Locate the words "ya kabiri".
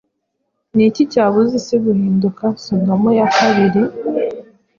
3.19-3.81